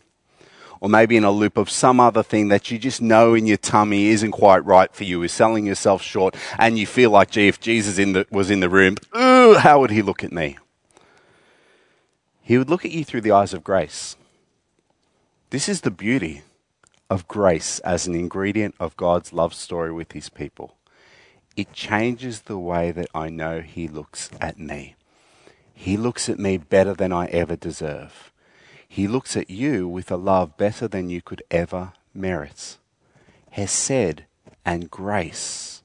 or 0.81 0.89
maybe 0.89 1.17
in 1.17 1.25
a 1.25 1.31
loop 1.31 1.57
of 1.57 1.71
some 1.71 2.01
other 2.01 2.23
thing 2.23 2.49
that 2.49 2.71
you 2.71 2.79
just 2.79 3.01
know 3.01 3.35
in 3.35 3.47
your 3.47 3.57
tummy 3.57 4.07
isn't 4.07 4.33
quite 4.33 4.65
right 4.65 4.93
for 4.93 5.05
you, 5.05 5.23
is 5.23 5.33
selling 5.33 5.67
yourself 5.67 6.03
short, 6.03 6.37
and 6.59 6.79
you 6.79 6.87
feel 6.87 7.11
like, 7.11 7.31
gee, 7.31 7.49
if 7.49 7.61
Jesus 7.61 7.99
in 7.99 8.13
the, 8.13 8.27
was 8.31 8.51
in 8.51 8.61
the 8.61 8.69
room, 8.69 8.97
ooh, 9.17 9.55
how 9.55 9.81
would 9.81 9.91
he 9.91 10.03
look 10.03 10.23
at 10.23 10.33
me? 10.33 10.59
He 12.43 12.59
would 12.59 12.71
look 12.71 12.85
at 12.85 12.93
you 12.93 13.05
through 13.05 13.23
the 13.23 13.33
eyes 13.33 13.53
of 13.53 13.65
grace. 13.65 14.17
This 15.51 15.69
is 15.69 15.81
the 15.81 15.91
beauty 15.91 16.43
of 17.09 17.29
grace 17.29 17.79
as 17.81 18.07
an 18.07 18.15
ingredient 18.15 18.75
of 18.79 18.97
God's 18.97 19.33
love 19.33 19.55
story 19.55 19.93
with 19.93 20.13
his 20.13 20.29
people. 20.29 20.77
It 21.57 21.73
changes 21.73 22.43
the 22.43 22.59
way 22.59 22.91
that 22.91 23.09
I 23.15 23.31
know 23.31 23.61
he 23.61 23.89
looks 23.89 24.29
at 24.41 24.59
me. 24.59 24.95
He 25.73 25.97
looks 25.97 26.29
at 26.29 26.39
me 26.39 26.57
better 26.57 26.95
than 26.95 27.13
I 27.13 27.27
ever 27.27 27.57
deserve. 27.57 28.33
He 28.97 29.07
looks 29.07 29.37
at 29.37 29.51
you 29.51 29.87
with 29.87 30.11
a 30.11 30.17
love 30.17 30.57
better 30.57 30.89
than 30.89 31.11
you 31.11 31.21
could 31.21 31.43
ever 31.51 31.93
merit. 32.15 32.79
Hesed 33.51 34.23
and 34.65 34.91
grace 34.91 35.83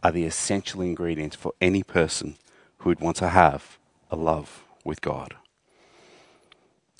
are 0.00 0.12
the 0.12 0.24
essential 0.24 0.80
ingredients 0.80 1.34
for 1.34 1.54
any 1.60 1.82
person 1.82 2.36
who 2.78 2.90
would 2.90 3.00
want 3.00 3.16
to 3.16 3.30
have 3.30 3.78
a 4.12 4.14
love 4.16 4.62
with 4.84 5.00
God. 5.00 5.34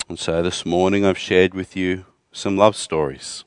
And 0.09 0.19
so 0.19 0.41
this 0.41 0.65
morning 0.65 1.05
I've 1.05 1.17
shared 1.17 1.53
with 1.53 1.77
you 1.77 2.07
some 2.33 2.57
love 2.57 2.75
stories. 2.75 3.45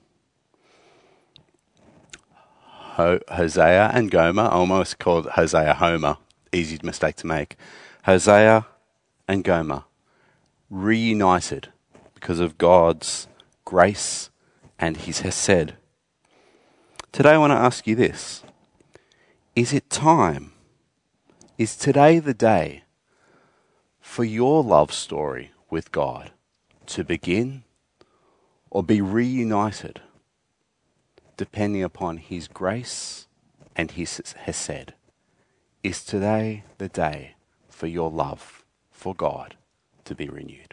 Hosea 2.94 3.90
and 3.92 4.10
Gomer, 4.10 4.48
almost 4.48 4.98
called 4.98 5.26
Hosea 5.26 5.74
Homer, 5.74 6.16
easy 6.50 6.78
mistake 6.82 7.16
to 7.16 7.26
make. 7.26 7.56
Hosea 8.04 8.66
and 9.28 9.44
Gomer 9.44 9.84
reunited 10.70 11.74
because 12.16 12.40
of 12.40 12.58
God's 12.58 13.28
grace 13.64 14.30
and 14.80 14.96
his 14.96 15.20
hesed. 15.20 15.74
Today 17.12 17.30
I 17.30 17.38
want 17.38 17.52
to 17.52 17.56
ask 17.56 17.86
you 17.86 17.94
this. 17.94 18.42
Is 19.54 19.72
it 19.72 19.88
time? 19.88 20.52
Is 21.56 21.76
today 21.76 22.18
the 22.18 22.34
day 22.34 22.82
for 24.00 24.24
your 24.24 24.62
love 24.62 24.92
story 24.92 25.52
with 25.70 25.92
God 25.92 26.32
to 26.86 27.04
begin 27.04 27.62
or 28.70 28.82
be 28.82 29.00
reunited 29.00 30.00
depending 31.36 31.82
upon 31.82 32.16
His 32.18 32.48
grace 32.48 33.28
and 33.74 33.92
His 33.92 34.22
Hesed? 34.36 34.92
Is 35.82 36.04
today 36.04 36.64
the 36.78 36.88
day 36.88 37.36
for 37.68 37.86
your 37.86 38.10
love 38.10 38.64
for 38.90 39.14
God 39.14 39.56
to 40.04 40.14
be 40.14 40.28
renewed? 40.28 40.65